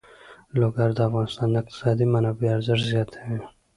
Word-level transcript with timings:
لوگر 0.59 0.89
د 0.97 0.99
افغانستان 1.07 1.47
د 1.51 1.55
اقتصادي 1.61 2.05
منابعو 2.13 2.53
ارزښت 2.57 2.83
زیاتوي. 2.93 3.39